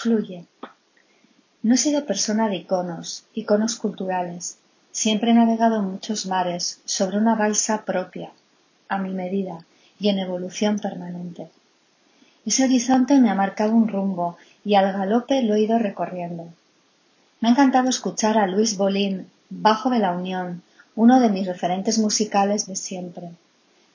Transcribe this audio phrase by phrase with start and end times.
[0.00, 0.44] Fluye.
[1.64, 4.58] No he sido persona de iconos, iconos culturales.
[4.92, 8.30] Siempre he navegado en muchos mares, sobre una balsa propia,
[8.88, 9.64] a mi medida
[9.98, 11.48] y en evolución permanente.
[12.46, 16.46] Ese horizonte me ha marcado un rumbo y al galope lo he ido recorriendo.
[17.40, 20.62] Me ha encantado escuchar a Luis Bolín, bajo de la Unión,
[20.94, 23.30] uno de mis referentes musicales de siempre.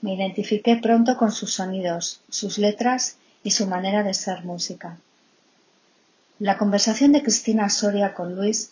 [0.02, 4.98] Me identifiqué pronto con sus sonidos, sus letras y su manera de ser música.
[6.40, 8.72] La conversación de Cristina Soria con Luis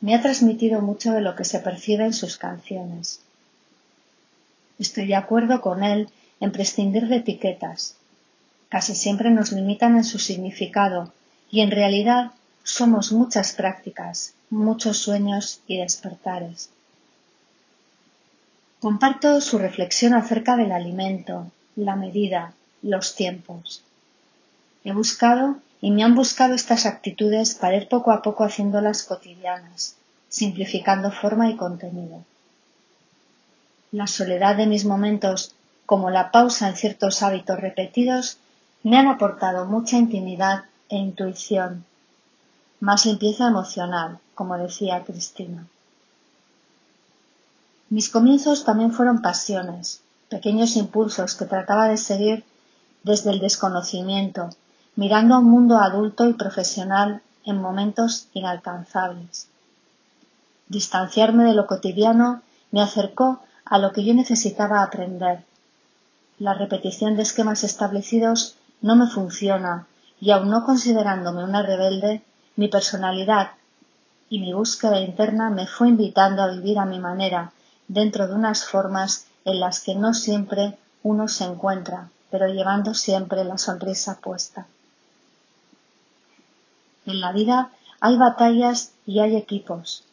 [0.00, 3.20] me ha transmitido mucho de lo que se percibe en sus canciones.
[4.78, 7.96] Estoy de acuerdo con él en prescindir de etiquetas.
[8.68, 11.12] Casi siempre nos limitan en su significado
[11.50, 12.32] y en realidad
[12.64, 16.70] somos muchas prácticas, muchos sueños y despertares.
[18.80, 22.52] Comparto su reflexión acerca del alimento, la medida,
[22.82, 23.82] los tiempos.
[24.84, 29.96] He buscado y me han buscado estas actitudes para ir poco a poco haciéndolas cotidianas,
[30.28, 32.24] simplificando forma y contenido.
[33.92, 35.54] La soledad de mis momentos,
[35.84, 38.38] como la pausa en ciertos hábitos repetidos,
[38.82, 41.84] me han aportado mucha intimidad e intuición,
[42.80, 45.66] más limpieza emocional, como decía Cristina.
[47.88, 52.44] Mis comienzos también fueron pasiones, pequeños impulsos que trataba de seguir
[53.04, 54.50] desde el desconocimiento,
[54.96, 59.48] mirando a un mundo adulto y profesional en momentos inalcanzables.
[60.68, 65.44] Distanciarme de lo cotidiano me acercó a lo que yo necesitaba aprender.
[66.38, 69.86] La repetición de esquemas establecidos no me funciona
[70.18, 72.22] y aun no considerándome una rebelde,
[72.56, 73.50] mi personalidad
[74.30, 77.52] y mi búsqueda interna me fue invitando a vivir a mi manera,
[77.86, 83.44] dentro de unas formas en las que no siempre uno se encuentra, pero llevando siempre
[83.44, 84.66] la sonrisa puesta.
[87.06, 90.04] En la vida hay batallas y hay equipos.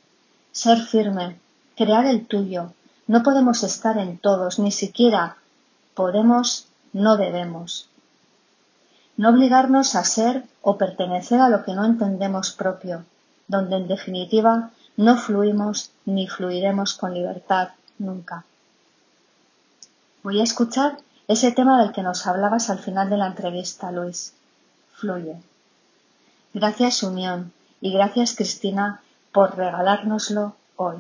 [0.51, 1.39] Ser firme,
[1.75, 2.73] crear el tuyo.
[3.07, 5.37] No podemos estar en todos, ni siquiera
[5.93, 7.89] podemos, no debemos.
[9.17, 13.05] No obligarnos a ser o pertenecer a lo que no entendemos propio,
[13.47, 17.69] donde en definitiva no fluimos ni fluiremos con libertad
[17.99, 18.45] nunca.
[20.23, 24.33] Voy a escuchar ese tema del que nos hablabas al final de la entrevista, Luis.
[24.93, 25.37] Fluye.
[26.53, 30.97] Gracias Unión y gracias Cristina por regalárnoslo hoy.